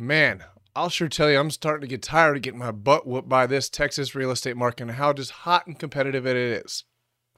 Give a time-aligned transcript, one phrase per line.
[0.00, 0.44] Man,
[0.76, 3.48] I'll sure tell you, I'm starting to get tired of getting my butt whooped by
[3.48, 6.84] this Texas real estate market and how just hot and competitive it is.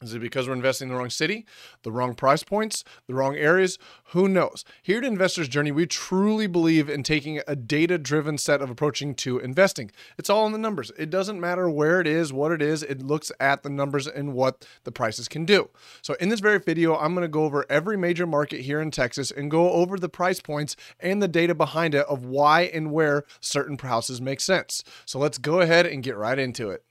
[0.03, 1.45] Is it because we're investing in the wrong city,
[1.83, 3.79] the wrong price points, the wrong areas?
[4.13, 4.65] Who knows?
[4.83, 9.15] Here at Investor's Journey, we truly believe in taking a data driven set of approaching
[9.17, 9.91] to investing.
[10.17, 10.91] It's all in the numbers.
[10.99, 14.33] It doesn't matter where it is, what it is, it looks at the numbers and
[14.33, 15.69] what the prices can do.
[16.01, 18.91] So, in this very video, I'm going to go over every major market here in
[18.91, 22.91] Texas and go over the price points and the data behind it of why and
[22.91, 24.83] where certain houses make sense.
[25.05, 26.85] So, let's go ahead and get right into it.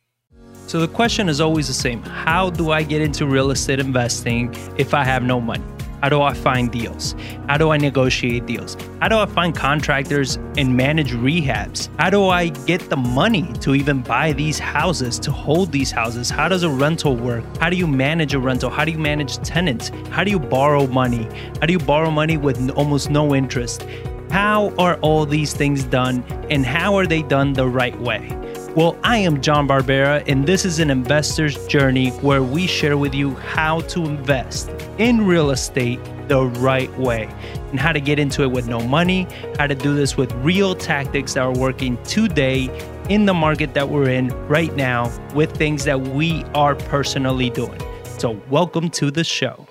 [0.69, 4.53] So the question is always the same How do I get into real estate investing
[4.77, 5.63] if I have no money?
[6.03, 7.15] How do I find deals?
[7.47, 8.77] How do I negotiate deals?
[9.01, 11.89] How do I find contractors and manage rehabs?
[11.97, 16.29] How do I get the money to even buy these houses, to hold these houses?
[16.29, 17.43] How does a rental work?
[17.57, 18.69] How do you manage a rental?
[18.69, 19.89] How do you manage tenants?
[20.11, 21.27] How do you borrow money?
[21.59, 23.87] How do you borrow money with almost no interest?
[24.29, 28.29] How are all these things done and how are they done the right way?
[28.75, 33.15] Well, I am John Barbera, and this is an investor's journey where we share with
[33.15, 37.27] you how to invest in real estate the right way
[37.71, 40.75] and how to get into it with no money, how to do this with real
[40.75, 42.69] tactics that are working today
[43.09, 47.81] in the market that we're in right now with things that we are personally doing.
[48.19, 49.68] So, welcome to the show.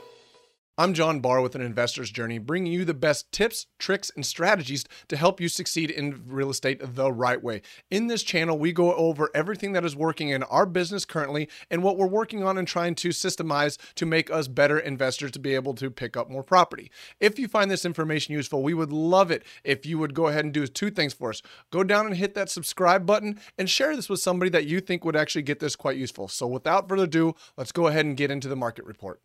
[0.80, 4.84] I'm John Barr with an investor's journey, bringing you the best tips, tricks, and strategies
[5.08, 7.62] to help you succeed in real estate the right way.
[7.90, 11.82] In this channel, we go over everything that is working in our business currently and
[11.82, 15.52] what we're working on and trying to systemize to make us better investors to be
[15.56, 16.92] able to pick up more property.
[17.18, 20.44] If you find this information useful, we would love it if you would go ahead
[20.44, 21.42] and do two things for us.
[21.72, 25.04] Go down and hit that subscribe button and share this with somebody that you think
[25.04, 26.28] would actually get this quite useful.
[26.28, 29.20] So, without further ado, let's go ahead and get into the market report.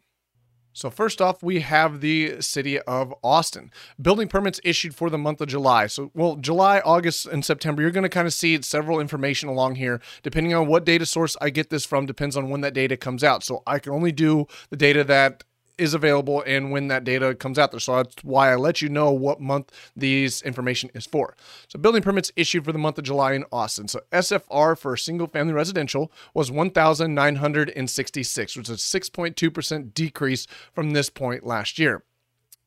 [0.74, 3.72] So, first off, we have the city of Austin.
[4.02, 5.88] Building permits issued for the month of July.
[5.88, 9.76] So, well, July, August, and September, you're going to kind of see several information along
[9.76, 10.02] here.
[10.24, 13.24] Depending on what data source I get this from, depends on when that data comes
[13.24, 13.44] out.
[13.44, 15.44] So, I can only do the data that
[15.78, 17.80] is available and when that data comes out there.
[17.80, 21.36] So that's why I let you know what month these information is for.
[21.68, 23.88] So building permits issued for the month of July in Austin.
[23.88, 31.10] So SFR for single family residential was 1,966, which is a 6.2% decrease from this
[31.10, 32.04] point last year.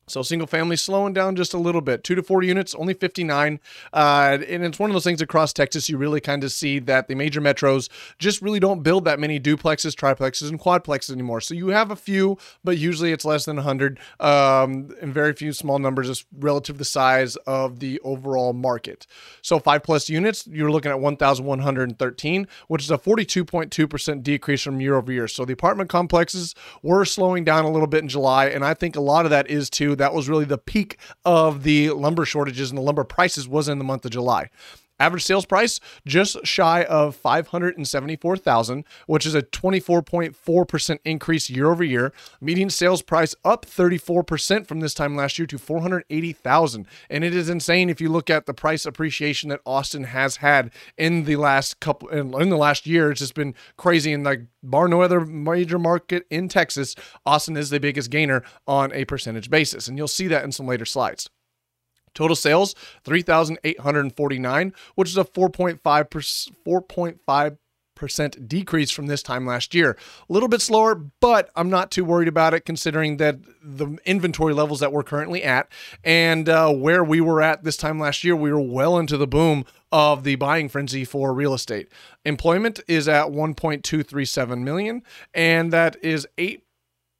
[0.07, 3.59] So single family slowing down just a little bit, two to four units, only 59.
[3.91, 7.09] Uh, and it's one of those things across Texas, you really kind of see that
[7.09, 11.41] the major metros just really don't build that many duplexes, triplexes, and quadplexes anymore.
[11.41, 15.51] So you have a few, but usually it's less than 100 um, and very few
[15.51, 19.07] small numbers is relative to the size of the overall market.
[19.41, 24.95] So five plus units, you're looking at 1,113, which is a 42.2% decrease from year
[24.95, 25.27] over year.
[25.27, 28.45] So the apartment complexes were slowing down a little bit in July.
[28.45, 31.63] And I think a lot of that is to that was really the peak of
[31.63, 34.49] the lumber shortages and the lumber prices was in the month of July.
[34.99, 42.11] Average sales price just shy of 574,000, which is a 24.4% increase year over year.
[42.41, 46.87] Median sales price up 34% from this time last year to 480,000.
[47.09, 50.71] And it is insane if you look at the price appreciation that Austin has had
[50.97, 53.11] in the last couple in, in the last year.
[53.11, 57.69] It's just been crazy and like bar no other major market in Texas, Austin is
[57.69, 59.87] the biggest gainer on a percentage basis.
[59.87, 61.29] And you'll see that in some later slides.
[62.17, 62.73] Total sales
[63.03, 67.57] 3,849, which is a 4.5 4.5
[67.93, 69.97] percent decrease from this time last year.
[70.27, 74.53] A little bit slower, but I'm not too worried about it considering that the inventory
[74.53, 75.67] levels that we're currently at
[76.03, 79.27] and uh, where we were at this time last year, we were well into the
[79.27, 81.91] boom of the buying frenzy for real estate.
[82.25, 86.66] Employment is at 1.237 million, and that is 8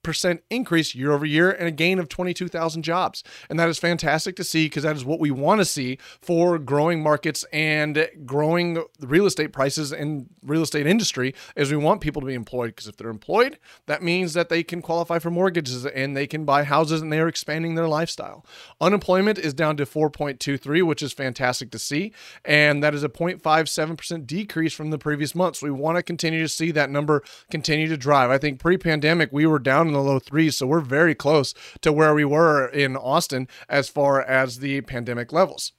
[0.07, 3.25] percent increase year over year and a gain of 22,000 jobs.
[3.49, 6.57] And that is fantastic to see because that is what we want to see for
[6.57, 12.21] growing markets and growing real estate prices and real estate industry is we want people
[12.21, 15.85] to be employed because if they're employed, that means that they can qualify for mortgages
[15.85, 18.45] and they can buy houses and they're expanding their lifestyle.
[18.79, 22.13] Unemployment is down to 4.23, which is fantastic to see.
[22.45, 25.59] And that is a 0.57% decrease from the previous months.
[25.59, 28.29] So we want to continue to see that number continue to drive.
[28.29, 30.57] I think pre pandemic, we were down in the low threes.
[30.57, 35.33] So we're very close to where we were in Austin as far as the pandemic
[35.33, 35.73] levels.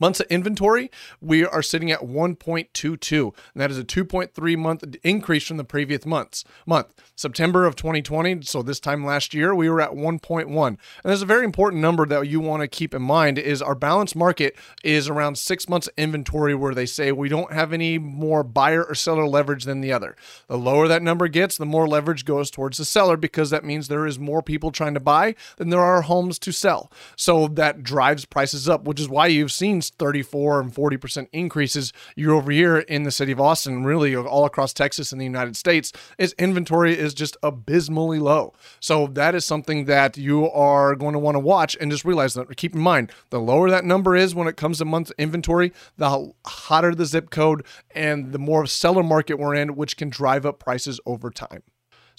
[0.00, 5.46] Months of inventory, we are sitting at 1.22, and that is a 2.3 month increase
[5.46, 6.42] from the previous months.
[6.64, 10.66] Month September of 2020, so this time last year, we were at 1.1.
[10.66, 13.74] And there's a very important number that you want to keep in mind is our
[13.74, 18.42] balance market is around six months inventory, where they say we don't have any more
[18.42, 20.16] buyer or seller leverage than the other.
[20.48, 23.88] The lower that number gets, the more leverage goes towards the seller because that means
[23.88, 26.90] there is more people trying to buy than there are homes to sell.
[27.16, 31.92] So that drives prices up, which is why you've seen almost 34 and 40% increases
[32.16, 35.56] year over year in the city of Austin, really all across Texas and the United
[35.56, 38.52] States, is inventory is just abysmally low.
[38.80, 42.34] So that is something that you are going to want to watch and just realize
[42.34, 42.56] that.
[42.56, 46.32] Keep in mind, the lower that number is when it comes to month inventory, the
[46.46, 47.64] hotter the zip code
[47.94, 51.62] and the more seller market we're in, which can drive up prices over time.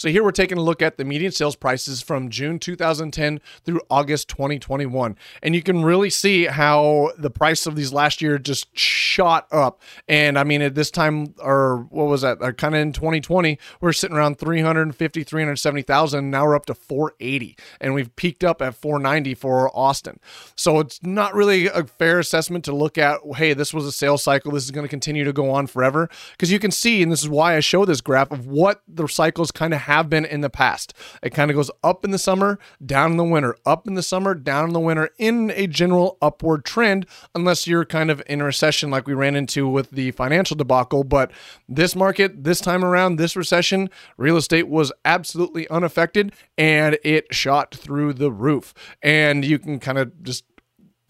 [0.02, 3.82] So here we're taking a look at the median sales prices from June 2010 through
[3.88, 5.16] August 2021.
[5.44, 9.80] And you can really see how the price of these last year just shot up.
[10.08, 12.42] And I mean, at this time, or what was that?
[12.42, 16.32] Uh, kind of in 2020, we're sitting around 350, 370,000.
[16.32, 17.56] Now we're up to 480.
[17.80, 20.20] And we've peaked up at 490 for Austin.
[20.56, 24.24] So it's not really a fair assessment to look at, hey, this was a sales
[24.24, 24.52] cycle.
[24.52, 26.10] This is going to continue to go on forever.
[26.32, 29.06] Because you can see, and this is why I show this graph of what the
[29.06, 30.94] cycles kind of have been in the past.
[31.22, 34.04] It kind of goes up in the summer, down in the winter, up in the
[34.04, 37.06] summer, down in the winter, in a general upward trend,
[37.36, 41.04] unless you're kind of in a recession like we ran into with the financial debacle.
[41.04, 41.32] But
[41.68, 47.76] this market, this time around, this recession, real estate was absolutely unaffected and it shot
[47.76, 48.74] through the roof.
[49.02, 50.46] And you can kind of just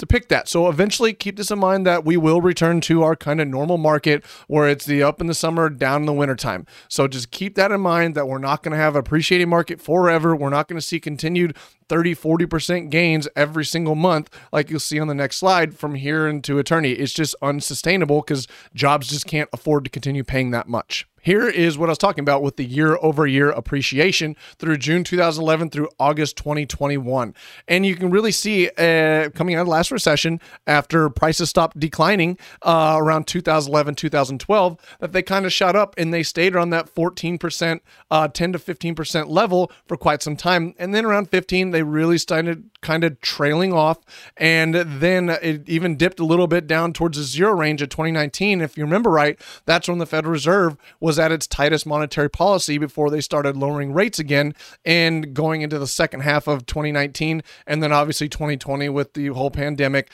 [0.02, 0.50] to pick that.
[0.50, 3.78] So eventually keep this in mind that we will return to our kind of normal
[3.78, 6.66] market where it's the up in the summer, down in the wintertime.
[6.90, 9.82] So just keep that in mind that we're not going to have a appreciating market
[9.82, 10.36] forever.
[10.36, 11.58] We're not going to see continued
[11.90, 16.28] 30, 40% gains every single month, like you'll see on the next slide from here
[16.28, 16.94] into eternity.
[16.94, 21.06] It's just unsustainable because jobs just can't afford to continue paying that much.
[21.22, 25.04] Here is what I was talking about with the year over year appreciation through June
[25.04, 27.36] 2011 through August 2021.
[27.68, 31.80] And you can really see uh, coming out of the last recession, after prices stopped
[31.80, 36.72] declining uh, around 2011, 2012, that they kind of shot up and they stayed around
[36.72, 37.80] that 14%,
[38.10, 40.74] uh, 10 to 15% level for quite some time.
[40.80, 44.00] And then around 15, they really started kind of trailing off.
[44.38, 48.62] And then it even dipped a little bit down towards the zero range of 2019.
[48.62, 52.30] If you remember right, that's when the Federal Reserve was was at its tightest monetary
[52.30, 54.56] policy before they started lowering rates again
[54.86, 59.52] and going into the second half of 2019 and then obviously 2020 with the whole
[59.52, 60.10] pandemic.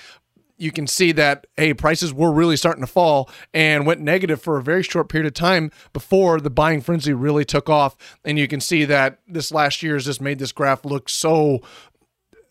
[0.57, 4.57] You can see that hey prices were really starting to fall and went negative for
[4.57, 7.95] a very short period of time before the buying frenzy really took off.
[8.25, 11.61] And you can see that this last year has just made this graph look so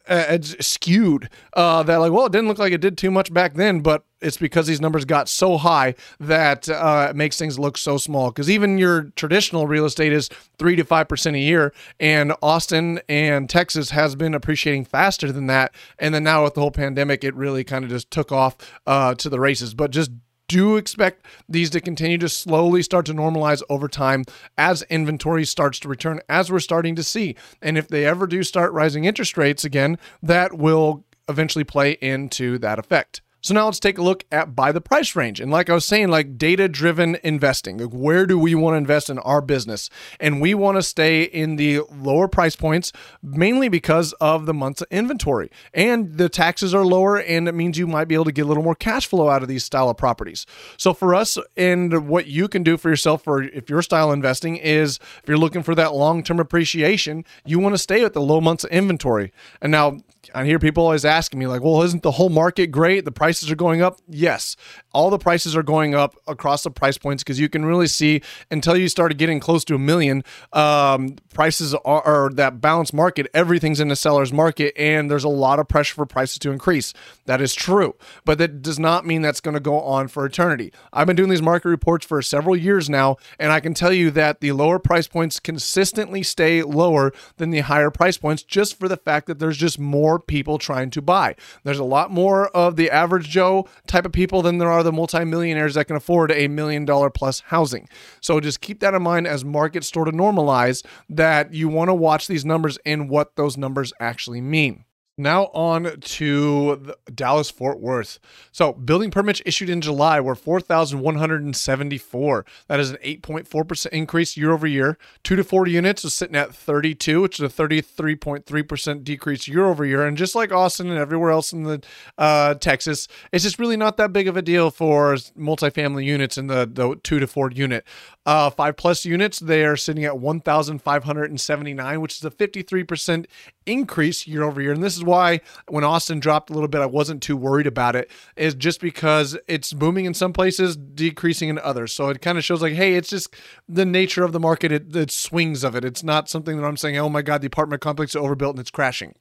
[0.09, 3.55] uh, skewed uh, that like well it didn't look like it did too much back
[3.55, 7.77] then but it's because these numbers got so high that uh, it makes things look
[7.77, 8.31] so small.
[8.31, 13.51] Because even your traditional real estate is 3 to 5% a year and austin and
[13.51, 15.75] texas has been appreciating faster than that.
[15.99, 18.57] And then now with the whole pandemic it really kind of just took off
[18.87, 19.75] uh, to the races.
[19.75, 20.11] But just
[20.49, 24.25] do expect these to continue to slowly start to normalize over time
[24.57, 27.37] as inventory starts to return, as we're starting to see.
[27.61, 32.59] And if they ever do start rising interest rates again, that will eventually play into
[32.59, 33.21] that effect.
[33.47, 35.39] So now let's take a look at by the price range.
[35.39, 38.79] And like I was saying, like data driven investing, like where do we want to
[38.79, 39.89] invest in our business?
[40.19, 42.91] And we want to stay in the lower price points
[43.23, 45.49] mainly because of the months of inventory.
[45.73, 48.49] And the taxes are lower, and it means you might be able to get a
[48.49, 50.45] little more cash flow out of these style of properties.
[50.77, 54.57] So for us, and what you can do for yourself for if your style investing
[54.57, 58.21] is if you're looking for that long term appreciation, you want to stay at the
[58.21, 59.33] low months of inventory.
[59.63, 59.99] And now
[60.35, 63.05] I hear people always asking me, like, well, isn't the whole market great?
[63.05, 64.01] The prices are going up.
[64.09, 64.57] Yes,
[64.93, 68.23] all the prices are going up across the price points because you can really see
[68.51, 73.27] until you started getting close to a million, um, prices are, are that balanced market.
[73.35, 76.93] Everything's in the seller's market, and there's a lot of pressure for prices to increase.
[77.27, 80.73] That is true, but that does not mean that's going to go on for eternity.
[80.93, 84.11] I've been doing these market reports for several years now, and I can tell you
[84.13, 88.89] that the lower price points consistently stay lower than the higher price points just for
[88.89, 91.37] the fact that there's just more more people trying to buy.
[91.63, 94.93] There's a lot more of the average Joe type of people than there are the
[94.93, 97.87] multimillionaires that can afford a million dollar plus housing.
[98.23, 101.95] So just keep that in mind as markets sort of normalize that you want to
[101.95, 104.86] watch these numbers and what those numbers actually mean.
[105.19, 108.19] Now on to Dallas Fort Worth.
[108.53, 112.45] So, building permits issued in July were 4,174.
[112.69, 114.99] That is an 8.4% increase year over year.
[115.25, 119.87] 2 to 4 units was sitting at 32, which is a 33.3% decrease year over
[119.87, 120.07] year.
[120.07, 121.83] And just like Austin and everywhere else in the
[122.19, 126.49] uh, Texas, it's just really not that big of a deal for multifamily units in
[126.49, 127.87] the, the 2 to 4 unit.
[128.27, 133.25] Uh, 5 plus units, they are sitting at 1,579, which is a 53%
[133.67, 134.73] increase year over year.
[134.73, 137.97] And this is why when Austin dropped a little bit, I wasn't too worried about
[137.97, 141.93] it, is just because it's booming in some places, decreasing in others.
[141.93, 143.35] So it kind of shows like, hey, it's just
[143.69, 145.85] the nature of the market, it, it swings of it.
[145.85, 148.61] It's not something that I'm saying, oh my God, the apartment complex is overbuilt and
[148.61, 149.15] it's crashing.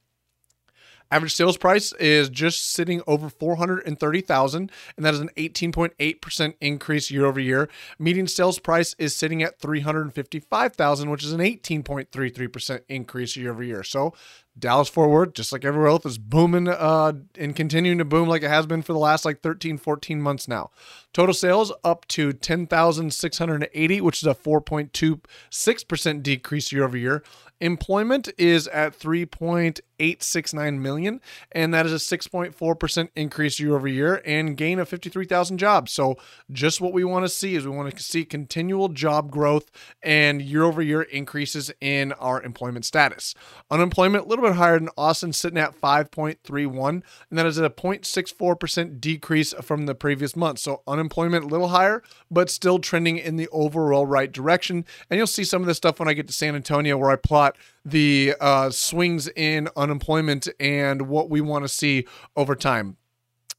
[1.12, 7.26] Average sales price is just sitting over 430,000 and that is an 18.8% increase year
[7.26, 7.70] over year.
[8.00, 13.84] Median sales price is sitting at 355,000 which is an 18.33% increase year over year.
[13.84, 14.14] So
[14.58, 18.42] Dallas Fort Worth, just like everywhere else, is booming uh, and continuing to boom like
[18.42, 20.72] it has been for the last like 13, 14 months now.
[21.14, 27.24] Total sales up to 10,680, which is a 4.26% decrease year over year.
[27.62, 31.22] Employment is at 3.869 million,
[31.54, 35.94] and that is a 6.4% increase year over year and gain of 53,000 jobs.
[35.94, 36.18] So,
[36.52, 39.72] just what we want to see is we want to see continual job growth
[40.04, 43.34] and year over year increases in our employment status.
[43.72, 49.00] Unemployment, a little bit higher than Austin, sitting at 5.31, and that is a 0.64%
[49.00, 50.60] decrease from the previous month.
[50.60, 54.86] So, unemployment a little higher, but still trending in the overall right direction.
[55.10, 57.16] And you'll see some of this stuff when I get to San Antonio, where I
[57.16, 62.98] plot the uh, swings in unemployment and what we want to see over time.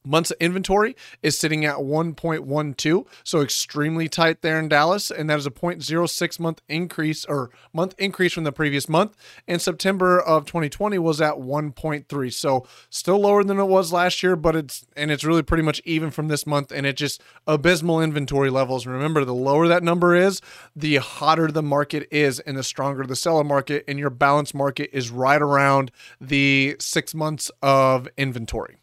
[0.07, 5.37] Months of inventory is sitting at 1.12, so extremely tight there in Dallas, and that
[5.37, 9.17] is a 0.06 month increase or month increase from the previous month.
[9.49, 14.37] And September of 2020 was at 1.3, so still lower than it was last year,
[14.37, 18.01] but it's and it's really pretty much even from this month, and it just abysmal
[18.01, 18.87] inventory levels.
[18.87, 20.41] Remember, the lower that number is,
[20.73, 24.89] the hotter the market is, and the stronger the seller market, and your balance market
[24.93, 28.77] is right around the six months of inventory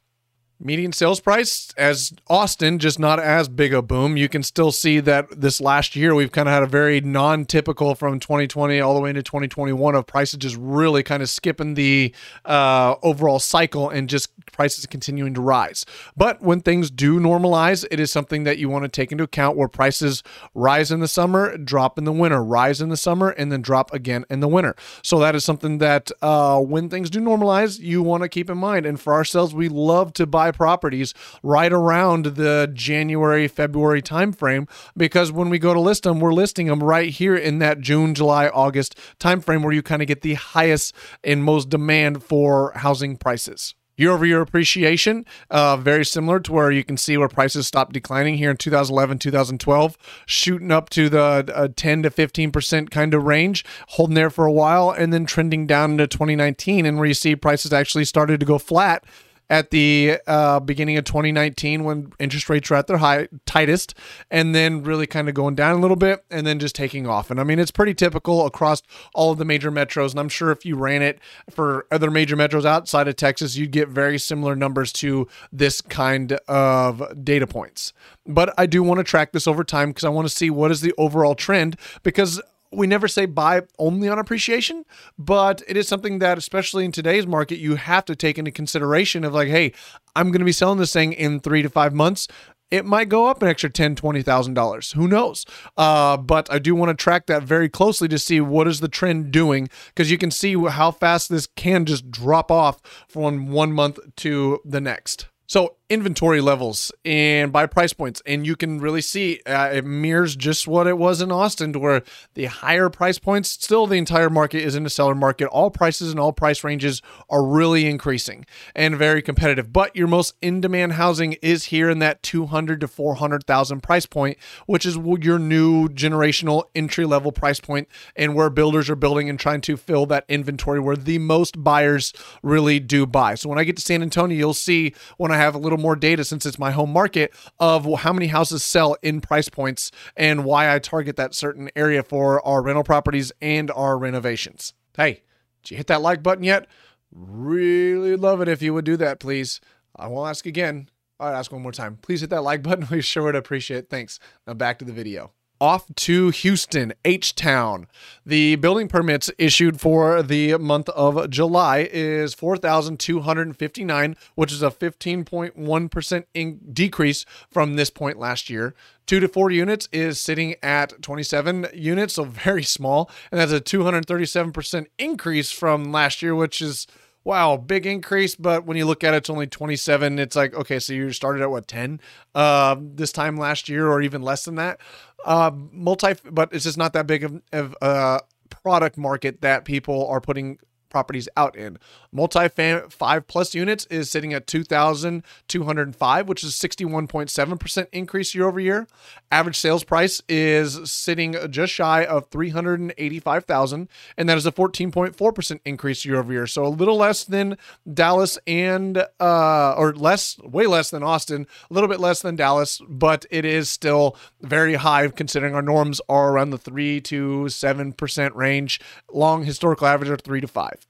[0.64, 4.16] median sales price as Austin, just not as big a boom.
[4.16, 7.94] You can still see that this last year we've kind of had a very non-typical
[7.94, 12.14] from 2020 all the way into 2021 of prices just really kind of skipping the
[12.46, 15.84] uh, overall cycle and just prices continuing to rise.
[16.16, 19.56] But when things do normalize, it is something that you want to take into account
[19.56, 20.22] where prices
[20.54, 23.92] rise in the summer, drop in the winter, rise in the summer, and then drop
[23.92, 24.74] again in the winter.
[25.02, 28.56] So that is something that uh, when things do normalize, you want to keep in
[28.56, 28.86] mind.
[28.86, 35.30] And for ourselves, we love to buy properties right around the January, February timeframe because
[35.32, 38.48] when we go to list them, we're listing them right here in that June, July,
[38.48, 43.74] August timeframe where you kind of get the highest and most demand for housing prices.
[43.96, 47.92] Year over year appreciation, uh, very similar to where you can see where prices stopped
[47.92, 49.96] declining here in 2011, 2012,
[50.26, 54.52] shooting up to the uh, 10 to 15% kind of range, holding there for a
[54.52, 58.46] while, and then trending down into 2019, and where you see prices actually started to
[58.46, 59.04] go flat
[59.50, 63.94] at the uh, beginning of 2019 when interest rates were at their high tightest,
[64.30, 67.30] and then really kind of going down a little bit, and then just taking off.
[67.30, 68.82] And I mean, it's pretty typical across
[69.14, 70.10] all of the major metros.
[70.10, 71.18] And I'm sure if you ran it
[71.50, 76.32] for other major metros outside of Texas, you'd get very similar numbers to this kind
[76.48, 77.92] of data points.
[78.26, 80.70] But I do want to track this over time because I want to see what
[80.70, 82.40] is the overall trend because
[82.76, 84.84] we never say buy only on appreciation,
[85.18, 89.24] but it is something that, especially in today's market, you have to take into consideration
[89.24, 89.72] of like, hey,
[90.16, 92.28] I'm going to be selling this thing in three to five months.
[92.70, 94.92] It might go up an extra ten, twenty thousand dollars.
[94.92, 95.44] Who knows?
[95.76, 98.88] Uh, but I do want to track that very closely to see what is the
[98.88, 103.72] trend doing because you can see how fast this can just drop off from one
[103.72, 105.28] month to the next.
[105.46, 108.22] So inventory levels and by price points.
[108.24, 111.78] And you can really see uh, it mirrors just what it was in austin to
[111.78, 112.02] where
[112.34, 115.46] the higher price points still the entire market is in a seller market.
[115.48, 119.72] All prices and all price ranges are really increasing and very competitive.
[119.72, 124.86] But your most in-demand housing is here in that 200 to 400000 price point which
[124.86, 129.60] is your new generational entry level price point and where builders are building and trying
[129.60, 132.12] to fill that inventory where the most buyers
[132.42, 133.34] really do buy.
[133.34, 135.82] So when i get to san antonio you'll see when i have a little little
[135.82, 139.90] more data since it's my home market of how many houses sell in price points
[140.16, 144.72] and why I target that certain area for our rental properties and our renovations.
[144.96, 145.22] Hey,
[145.62, 146.66] did you hit that like button yet?
[147.12, 149.60] Really love it if you would do that, please.
[149.96, 150.88] I will ask again.
[151.20, 151.98] I'll ask one more time.
[152.02, 152.86] Please hit that like button.
[152.90, 153.90] We sure would appreciate it.
[153.90, 154.18] Thanks.
[154.46, 157.86] Now back to the video off to Houston, H Town.
[158.26, 166.24] The building permits issued for the month of July is 4,259, which is a 15.1%
[166.34, 168.74] in- decrease from this point last year.
[169.06, 173.10] Two to four units is sitting at 27 units, so very small.
[173.30, 176.86] And that's a 237% increase from last year, which is
[177.24, 178.34] wow, big increase.
[178.36, 180.18] But when you look at it, it's only 27.
[180.18, 182.00] It's like, okay, so you started at what, 10
[182.34, 184.78] uh, this time last year or even less than that.
[185.24, 188.18] Uh, multi, but it's just not that big of, a uh,
[188.50, 190.58] product market that people are putting
[190.94, 191.76] properties out in.
[192.12, 192.46] Multi
[192.88, 198.86] five plus units is sitting at 2,205, which is 61.7% increase year over year.
[199.32, 206.04] Average sales price is sitting just shy of 385,000, and that is a 14.4% increase
[206.04, 206.46] year over year.
[206.46, 207.58] So a little less than
[207.92, 212.80] Dallas and, uh, or less, way less than Austin, a little bit less than Dallas,
[212.88, 218.34] but it is still very high considering our norms are around the 3 to 7%
[218.36, 218.80] range.
[219.12, 220.83] Long historical average are 3 to 5.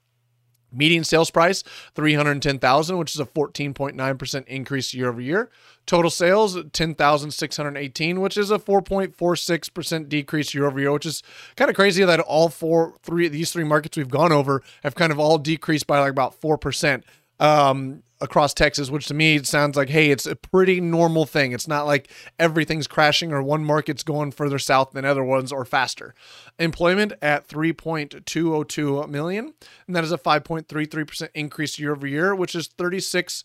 [0.75, 1.62] Median sales price
[1.95, 5.50] 310,000, which is a 14.9% increase year over year.
[5.87, 11.23] Total sales 10,618, which is a 4.46% decrease year over year, which is
[11.57, 15.12] kind of crazy that all four three these three markets we've gone over have kind
[15.12, 17.02] of all decreased by like about 4%.
[17.40, 21.52] Um, across Texas, which to me sounds like, hey, it's a pretty normal thing.
[21.52, 25.64] It's not like everything's crashing or one market's going further south than other ones or
[25.64, 26.14] faster.
[26.59, 29.54] Employment at 3.202 million,
[29.87, 33.45] and that is a 5.33% increase year over year, which is 36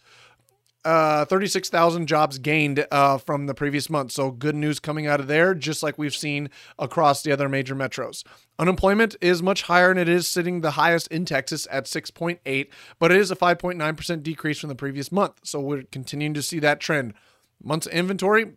[0.90, 4.12] uh, 36,000 jobs gained uh, from the previous month.
[4.12, 7.76] So good news coming out of there, just like we've seen across the other major
[7.76, 8.24] metros.
[8.58, 13.12] Unemployment is much higher and it is sitting the highest in Texas at 6.8, but
[13.12, 15.34] it is a 5.9% decrease from the previous month.
[15.44, 17.14] So we're continuing to see that trend.
[17.64, 18.54] Months of inventory,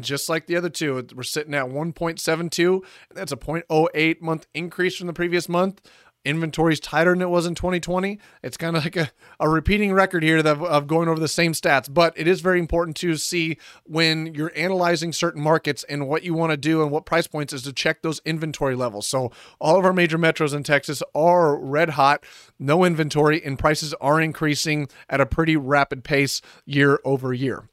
[0.00, 2.84] just like the other two, we're sitting at 1.72.
[3.14, 5.82] That's a 0.08 month increase from the previous month
[6.26, 8.18] inventory's tighter than it was in 2020.
[8.42, 11.52] It's kind of like a, a repeating record here of, of going over the same
[11.52, 16.24] stats, but it is very important to see when you're analyzing certain markets and what
[16.24, 19.06] you want to do and what price points is to check those inventory levels.
[19.06, 19.30] So
[19.60, 22.24] all of our major metros in Texas are red hot,
[22.58, 27.68] no inventory, and prices are increasing at a pretty rapid pace year over year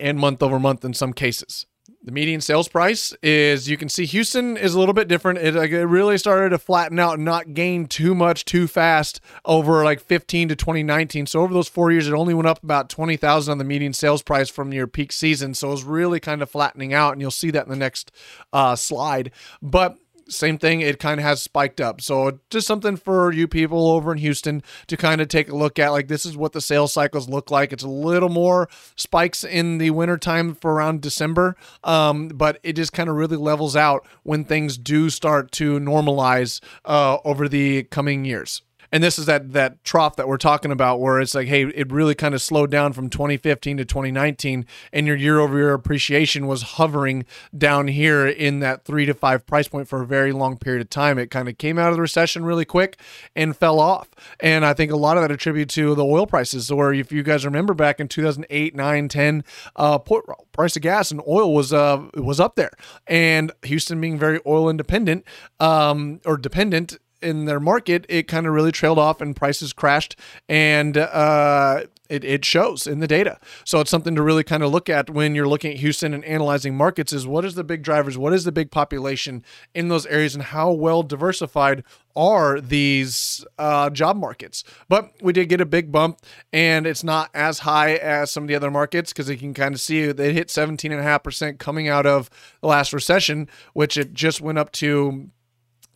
[0.00, 1.66] and month over month in some cases.
[2.06, 5.40] The median sales price is you can see Houston is a little bit different.
[5.40, 9.82] It, it really started to flatten out and not gain too much too fast over
[9.82, 11.26] like 15 to 2019.
[11.26, 14.22] So over those four years, it only went up about 20,000 on the median sales
[14.22, 15.52] price from your peak season.
[15.52, 18.12] So it was really kind of flattening out, and you'll see that in the next
[18.52, 19.32] uh, slide.
[19.60, 22.00] But same thing, it kind of has spiked up.
[22.00, 25.78] So just something for you people over in Houston to kind of take a look
[25.78, 25.90] at.
[25.90, 27.72] Like this is what the sales cycles look like.
[27.72, 32.92] It's a little more spikes in the wintertime for around December, um, but it just
[32.92, 38.24] kind of really levels out when things do start to normalize uh, over the coming
[38.24, 38.62] years
[38.96, 41.92] and this is that that trough that we're talking about where it's like hey it
[41.92, 46.46] really kind of slowed down from 2015 to 2019 and your year over year appreciation
[46.46, 50.56] was hovering down here in that 3 to 5 price point for a very long
[50.56, 51.18] period of time.
[51.18, 52.98] It kind of came out of the recession really quick
[53.34, 54.08] and fell off.
[54.40, 57.22] And i think a lot of that attributed to the oil prices where if you
[57.22, 59.44] guys remember back in 2008 9 10
[59.76, 62.72] uh price of gas and oil was uh was up there.
[63.06, 65.26] And houston being very oil independent
[65.60, 70.16] um or dependent in their market, it kind of really trailed off and prices crashed,
[70.48, 73.38] and uh, it, it shows in the data.
[73.64, 76.24] So it's something to really kind of look at when you're looking at Houston and
[76.24, 80.06] analyzing markets is what is the big drivers, what is the big population in those
[80.06, 84.64] areas, and how well diversified are these uh, job markets.
[84.88, 86.20] But we did get a big bump,
[86.52, 89.74] and it's not as high as some of the other markets because you can kind
[89.74, 94.58] of see they hit 17.5% coming out of the last recession, which it just went
[94.58, 95.30] up to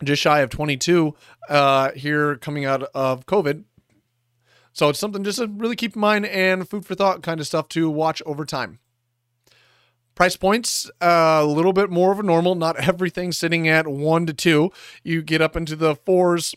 [0.07, 1.15] just shy of 22
[1.49, 3.65] uh, here coming out of COVID.
[4.73, 7.47] So it's something just to really keep in mind and food for thought kind of
[7.47, 8.79] stuff to watch over time.
[10.15, 12.55] Price points uh, a little bit more of a normal.
[12.55, 14.71] Not everything sitting at one to two.
[15.03, 16.55] You get up into the fours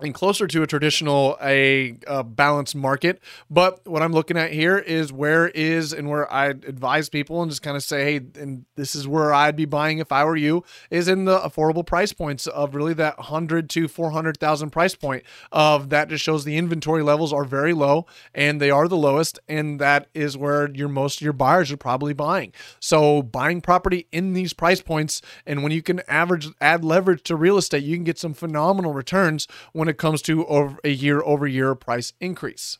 [0.00, 3.20] and closer to a traditional a, a, balanced market.
[3.50, 7.50] But what i'm looking at here is where is and where i advise people and
[7.50, 10.36] just kind of say hey and this is where i'd be buying if i were
[10.36, 15.24] you is in the affordable price points of really that 100 to 400000 price point
[15.52, 19.38] of that just shows the inventory levels are very low and they are the lowest
[19.48, 22.52] and that is where your most of your buyers are probably buying.
[22.80, 27.36] So buying property in these price points and when you can average add leverage to
[27.36, 30.90] real estate you can get some phenomenal returns when when it comes to over a
[30.90, 32.76] year over year price increase.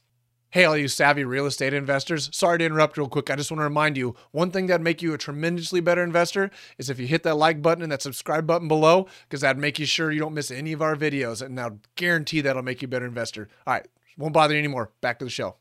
[0.50, 2.28] Hey, all you savvy real estate investors.
[2.34, 3.30] Sorry to interrupt real quick.
[3.30, 6.50] I just want to remind you one thing that'd make you a tremendously better investor
[6.76, 9.78] is if you hit that like button and that subscribe button below, because that'd make
[9.78, 11.40] you sure you don't miss any of our videos.
[11.40, 13.48] And I'll guarantee that'll make you a better investor.
[13.66, 14.90] All right, won't bother you anymore.
[15.00, 15.56] Back to the show.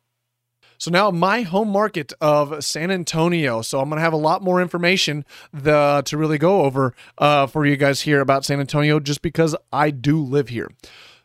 [0.77, 3.61] So now my home market of San Antonio.
[3.61, 7.47] So I'm going to have a lot more information the, to really go over uh,
[7.47, 10.69] for you guys here about San Antonio just because I do live here.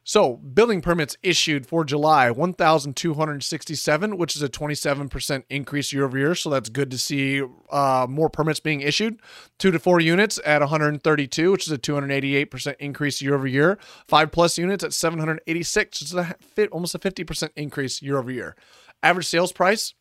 [0.05, 6.35] So, building permits issued for July 1,267, which is a 27% increase year over year.
[6.35, 9.21] So, that's good to see uh, more permits being issued.
[9.59, 13.79] Two to four units at 132, which is a 288% increase year over year.
[14.09, 16.35] Five plus units at 786, which is a
[16.73, 18.57] almost a 50% increase year over year.
[19.05, 19.95] Average sales price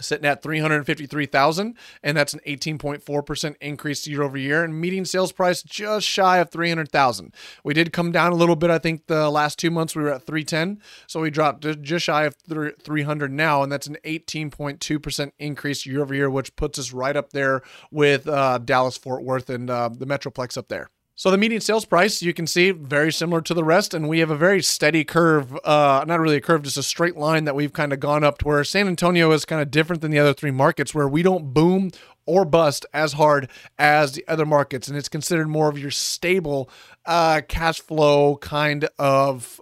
[0.00, 5.62] sitting at 353,000 and that's an 18.4% increase year over year and median sales price
[5.62, 7.34] just shy of 300,000.
[7.64, 10.12] We did come down a little bit I think the last 2 months we were
[10.12, 15.86] at 310 so we dropped just shy of 300 now and that's an 18.2% increase
[15.86, 19.70] year over year which puts us right up there with uh, Dallas Fort Worth and
[19.70, 20.90] uh, the Metroplex up there.
[21.18, 24.18] So the median sales price, you can see, very similar to the rest, and we
[24.18, 25.56] have a very steady curve.
[25.64, 28.36] Uh, not really a curve, just a straight line that we've kind of gone up
[28.38, 28.44] to.
[28.48, 31.54] Where San Antonio is kind of different than the other three markets, where we don't
[31.54, 31.90] boom
[32.26, 33.48] or bust as hard
[33.78, 36.68] as the other markets, and it's considered more of your stable
[37.06, 39.58] uh, cash flow kind of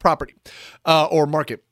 [0.00, 0.34] property
[0.84, 1.62] uh, or market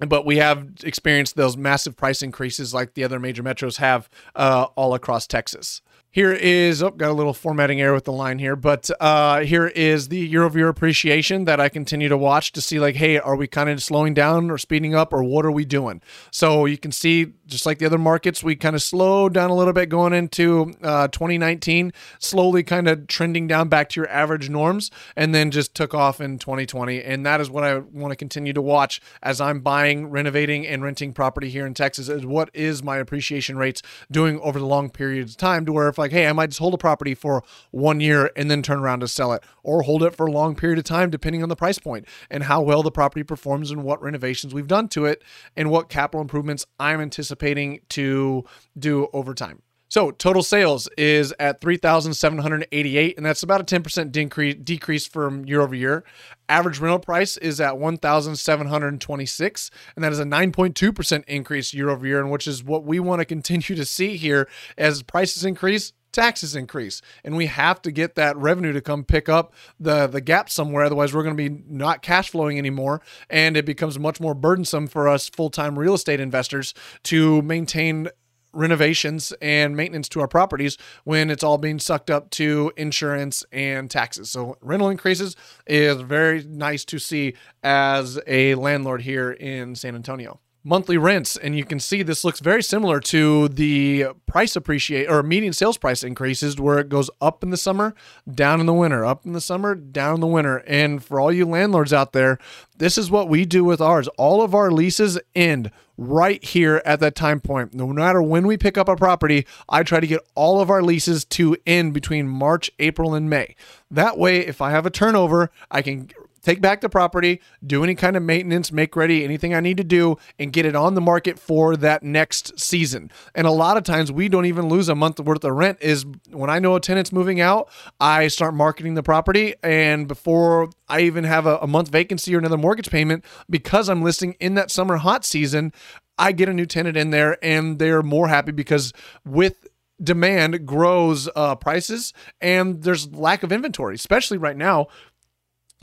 [0.00, 4.66] but we have experienced those massive price increases like the other major metros have uh,
[4.74, 5.82] all across Texas.
[6.14, 9.66] Here is, oh, got a little formatting error with the line here, but uh, here
[9.66, 13.18] is the year over year appreciation that I continue to watch to see, like, hey,
[13.18, 16.00] are we kind of slowing down or speeding up or what are we doing?
[16.30, 19.56] So you can see, just like the other markets, we kind of slowed down a
[19.56, 24.48] little bit going into uh, 2019, slowly kind of trending down back to your average
[24.48, 27.02] norms, and then just took off in 2020.
[27.02, 30.84] And that is what I want to continue to watch as I'm buying, renovating, and
[30.84, 34.90] renting property here in Texas is what is my appreciation rates doing over the long
[34.90, 37.14] periods of time to where if I like, hey, I might just hold a property
[37.14, 40.30] for one year and then turn around to sell it, or hold it for a
[40.30, 43.70] long period of time, depending on the price point and how well the property performs
[43.70, 45.22] and what renovations we've done to it
[45.56, 48.44] and what capital improvements I'm anticipating to
[48.78, 49.63] do over time.
[49.88, 55.60] So total sales is at 3,788, and that's about a 10% decrease, decrease from year
[55.60, 56.04] over year.
[56.48, 62.20] Average rental price is at 1,726, and that is a 9.2% increase year over year,
[62.20, 66.54] and which is what we want to continue to see here as prices increase taxes
[66.54, 70.48] increase and we have to get that revenue to come pick up the the gap
[70.48, 74.32] somewhere otherwise we're going to be not cash flowing anymore and it becomes much more
[74.32, 78.08] burdensome for us full-time real estate investors to maintain
[78.54, 83.90] renovations and maintenance to our properties when it's all being sucked up to insurance and
[83.90, 84.30] taxes.
[84.30, 85.36] So rental increases
[85.66, 91.56] is very nice to see as a landlord here in San Antonio monthly rents and
[91.56, 96.02] you can see this looks very similar to the price appreciate or median sales price
[96.02, 97.94] increases where it goes up in the summer
[98.32, 100.58] down in the winter up in the summer down in the winter.
[100.66, 102.38] And for all you landlords out there
[102.78, 104.08] this is what we do with ours.
[104.18, 107.72] All of our leases end right here at that time point.
[107.72, 110.82] No matter when we pick up a property i try to get all of our
[110.82, 113.54] leases to end between march april and may.
[113.90, 116.08] That way if i have a turnover i can
[116.44, 119.84] take back the property, do any kind of maintenance, make ready anything I need to
[119.84, 123.10] do, and get it on the market for that next season.
[123.34, 125.78] And a lot of times we don't even lose a month worth of rent.
[125.80, 130.70] Is when I know a tenant's moving out, I start marketing the property, and before
[130.88, 134.54] I even have a, a month vacancy or another mortgage payment, because I'm listing in
[134.54, 135.72] that summer hot season,
[136.18, 138.92] I get a new tenant in there, and they're more happy because
[139.24, 139.66] with
[140.02, 144.88] demand grows uh, prices and there's lack of inventory especially right now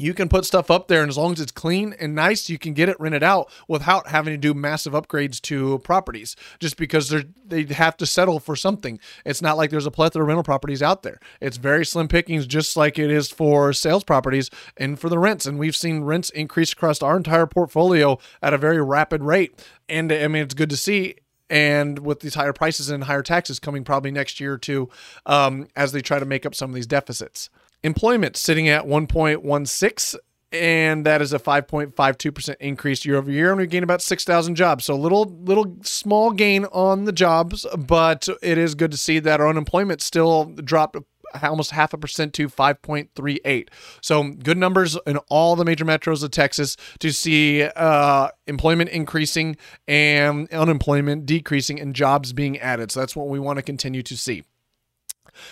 [0.02, 2.58] you can put stuff up there and as long as it's clean and nice you
[2.58, 7.10] can get it rented out without having to do massive upgrades to properties just because
[7.10, 9.00] they're they have to settle for something.
[9.24, 11.20] It's not like there's a plethora of rental properties out there.
[11.40, 15.46] It's very slim pickings just like it is for sales properties and for the rents.
[15.46, 19.64] And we've seen rents increase across our entire portfolio at a very rapid rate.
[19.88, 21.16] And i mean it's good to see.
[21.50, 24.90] And with these higher prices and higher taxes coming probably next year or two
[25.26, 27.50] um, as they try to make up some of these deficits
[27.84, 30.15] Employment sitting at 1.16
[30.52, 34.86] and that is a 5.52% increase year over year and we gained about 6000 jobs.
[34.86, 39.20] So a little little small gain on the jobs but it is good to see
[39.20, 40.98] that our unemployment still dropped
[41.41, 43.70] almost half a percent to 5.38
[44.02, 49.56] so good numbers in all the major metros of texas to see uh, employment increasing
[49.88, 52.91] and unemployment decreasing and jobs being added.
[52.91, 54.44] So that's what we want to continue to see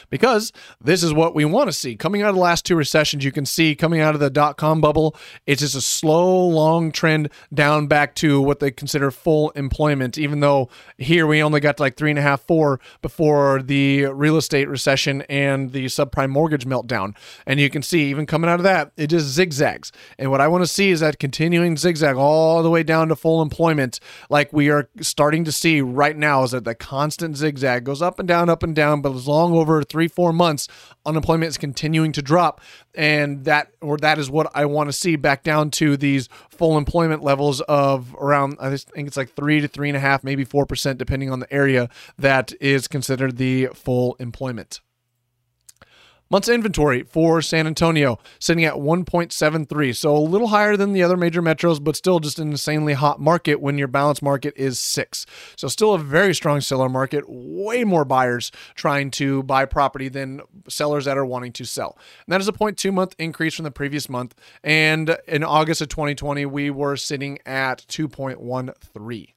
[0.09, 1.95] because this is what we want to see.
[1.95, 4.57] Coming out of the last two recessions, you can see coming out of the dot
[4.57, 5.15] com bubble,
[5.45, 10.39] it's just a slow, long trend down back to what they consider full employment, even
[10.39, 14.67] though here we only got like three and a half, four before the real estate
[14.67, 17.15] recession and the subprime mortgage meltdown.
[17.45, 19.91] And you can see, even coming out of that, it just zigzags.
[20.17, 23.15] And what I want to see is that continuing zigzag all the way down to
[23.15, 27.83] full employment, like we are starting to see right now, is that the constant zigzag
[27.83, 30.67] goes up and down, up and down, but as long over over three, four months,
[31.05, 32.61] unemployment is continuing to drop.
[32.95, 36.77] And that, or that is what I want to see back down to these full
[36.77, 40.45] employment levels of around, I think it's like three to three and a half, maybe
[40.45, 44.81] 4%, depending on the area that is considered the full employment.
[46.31, 51.17] Months inventory for San Antonio sitting at 1.73, so a little higher than the other
[51.17, 55.25] major metros, but still just an insanely hot market when your balance market is six.
[55.55, 60.41] So still a very strong seller market, way more buyers trying to buy property than
[60.67, 61.97] sellers that are wanting to sell.
[62.27, 64.35] And that is a 0.2 month increase from the previous month.
[64.63, 69.33] And in August of 2020, we were sitting at 2.13.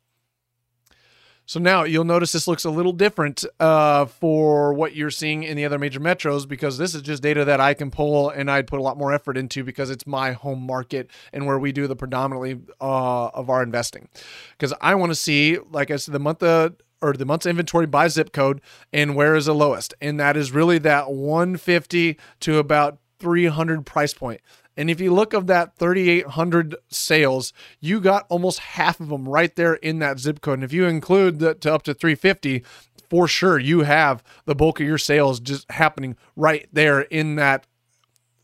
[1.47, 5.57] So now you'll notice this looks a little different uh, for what you're seeing in
[5.57, 8.67] the other major metros because this is just data that I can pull and I'd
[8.67, 11.87] put a lot more effort into because it's my home market and where we do
[11.87, 14.09] the predominantly uh, of our investing.
[14.57, 17.87] Because I want to see, like I said, the month of or the month's inventory
[17.87, 18.61] by zip code
[18.93, 19.93] and where is the lowest.
[20.01, 24.41] And that is really that 150 to about 300 price point.
[24.77, 29.55] And if you look of that 3,800 sales, you got almost half of them right
[29.55, 30.59] there in that zip code.
[30.59, 32.65] And if you include the to up to 350,
[33.11, 37.67] for sure you have the bulk of your sales just happening right there in that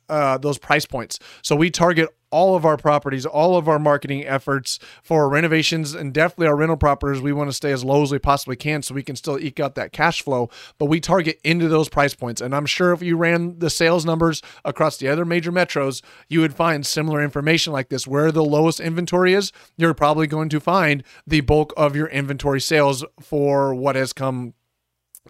[0.08, 1.18] uh, those price points.
[1.42, 6.12] So we target all of our properties, all of our marketing efforts for renovations and
[6.12, 7.22] definitely our rental properties.
[7.22, 9.60] We want to stay as low as we possibly can so we can still eke
[9.60, 12.40] out that cash flow, but we target into those price points.
[12.40, 16.40] And I'm sure if you ran the sales numbers across the other major metros, you
[16.40, 18.06] would find similar information like this.
[18.06, 22.60] Where the lowest inventory is, you're probably going to find the bulk of your inventory
[22.60, 24.54] sales for what has come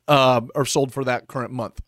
[0.07, 1.81] uh, or sold for that current month.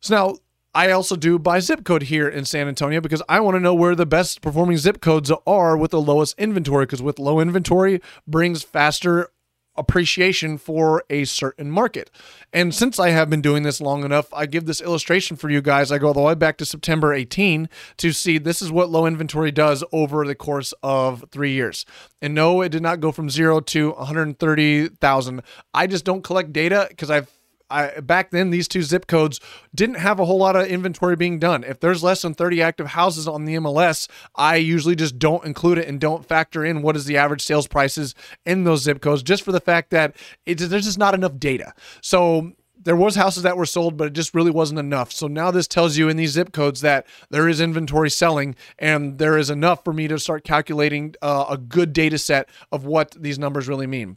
[0.00, 0.36] So now
[0.74, 3.74] I also do by zip code here in San Antonio because I want to know
[3.74, 8.00] where the best performing zip codes are with the lowest inventory because with low inventory
[8.26, 9.30] brings faster
[9.76, 12.10] appreciation for a certain market.
[12.52, 15.60] And since I have been doing this long enough, I give this illustration for you
[15.60, 15.90] guys.
[15.90, 19.06] I go all the way back to September 18 to see this is what low
[19.06, 21.84] inventory does over the course of three years.
[22.20, 25.42] And no, it did not go from zero to 130,000.
[25.72, 27.30] I just don't collect data because I've
[27.70, 29.40] I, back then these two zip codes
[29.74, 31.64] didn't have a whole lot of inventory being done.
[31.64, 35.78] If there's less than 30 active houses on the MLS, I usually just don't include
[35.78, 39.22] it and don't factor in what is the average sales prices in those zip codes
[39.22, 41.72] just for the fact that it, there's just not enough data.
[42.02, 42.52] So
[42.82, 45.68] there was houses that were sold but it just really wasn't enough so now this
[45.68, 49.84] tells you in these zip codes that there is inventory selling and there is enough
[49.84, 53.86] for me to start calculating uh, a good data set of what these numbers really
[53.86, 54.16] mean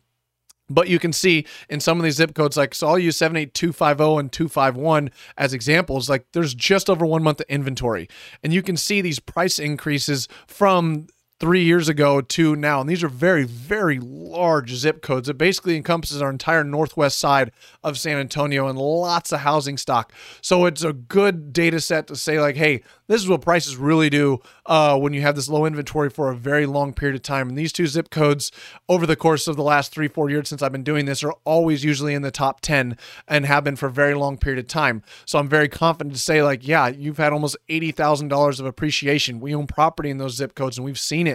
[0.69, 4.19] but you can see in some of these zip codes, like so I'll use 78250
[4.19, 8.07] and 251 as examples, like there's just over one month of inventory.
[8.43, 11.07] And you can see these price increases from
[11.43, 12.79] three years ago to now.
[12.79, 15.27] And these are very, very large zip codes.
[15.27, 17.51] It basically encompasses our entire northwest side
[17.83, 20.13] of San Antonio and lots of housing stock.
[20.41, 24.09] So it's a good data set to say, like, hey, this is what prices really
[24.09, 27.49] do uh, when you have this low inventory for a very long period of time.
[27.49, 28.49] And these two zip codes,
[28.87, 31.33] over the course of the last three, four years since I've been doing this, are
[31.43, 34.67] always usually in the top 10 and have been for a very long period of
[34.67, 35.03] time.
[35.25, 39.41] So I'm very confident to say, like, yeah, you've had almost $80,000 of appreciation.
[39.41, 41.32] We own property in those zip codes and we've seen it.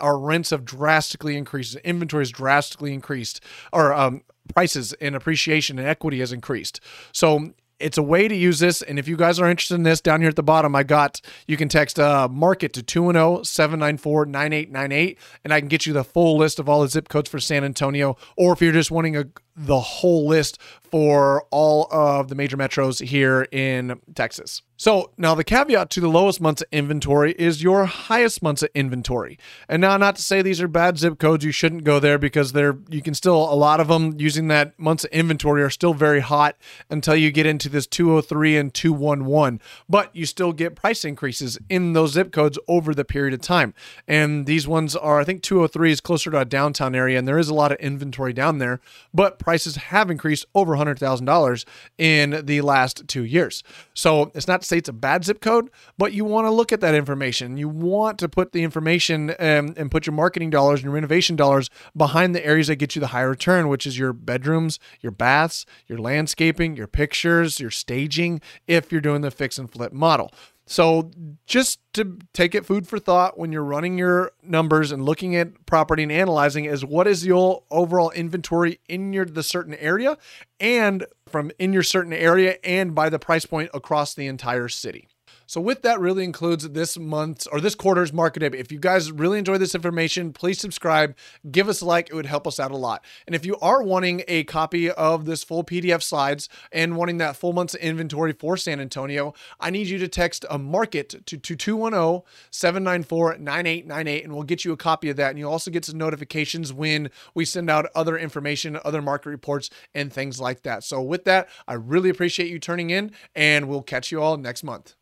[0.00, 3.40] Our rents have drastically increased, inventory has drastically increased,
[3.72, 4.22] or um,
[4.54, 6.80] prices and appreciation and equity has increased.
[7.12, 8.82] So it's a way to use this.
[8.82, 11.20] And if you guys are interested in this, down here at the bottom, I got
[11.46, 16.04] you can text uh, market to 210 794 9898, and I can get you the
[16.04, 18.16] full list of all the zip codes for San Antonio.
[18.36, 19.24] Or if you're just wanting a
[19.56, 20.58] the whole list
[20.90, 24.62] for all of the major metros here in Texas.
[24.80, 28.70] So now the caveat to the lowest months of inventory is your highest months of
[28.74, 29.38] inventory.
[29.68, 32.52] And now not to say these are bad zip codes, you shouldn't go there because
[32.52, 35.92] they're you can still a lot of them using that months of inventory are still
[35.92, 36.56] very hot
[36.88, 39.60] until you get into this 203 and 211.
[39.86, 43.74] But you still get price increases in those zip codes over the period of time.
[44.08, 47.38] And these ones are I think 203 is closer to a downtown area and there
[47.38, 48.80] is a lot of inventory down there,
[49.12, 51.64] but prices have increased over $100,000
[51.98, 53.62] in the last two years.
[53.94, 56.72] So it's not to say it's a bad zip code, but you want to look
[56.72, 57.56] at that information.
[57.56, 61.36] You want to put the information um, and put your marketing dollars and your renovation
[61.36, 65.12] dollars behind the areas that get you the high return, which is your bedrooms, your
[65.12, 70.30] baths, your landscaping, your pictures, your staging, if you're doing the fix and flip model.
[70.66, 71.10] So
[71.46, 75.66] just to take it food for thought when you're running your numbers and looking at
[75.66, 80.16] property and analyzing is what is your overall inventory in your the certain area
[80.60, 85.08] and from in your certain area and by the price point across the entire city.
[85.50, 88.54] So with that really includes this month's or this quarter's market dip.
[88.54, 91.16] If you guys really enjoy this information, please subscribe,
[91.50, 93.04] give us a like, it would help us out a lot.
[93.26, 97.34] And if you are wanting a copy of this full PDF slides and wanting that
[97.34, 104.22] full month's inventory for San Antonio, I need you to text a market to 2210-794-9898
[104.22, 107.10] and we'll get you a copy of that and you'll also get some notifications when
[107.34, 110.84] we send out other information, other market reports and things like that.
[110.84, 114.62] So with that, I really appreciate you turning in and we'll catch you all next
[114.62, 114.94] month.